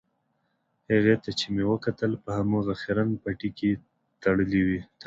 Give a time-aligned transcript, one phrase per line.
[0.91, 3.71] هغې ته چې مې وکتل په هماغه خیرن پټۍ کې
[4.21, 4.81] تړلې وې.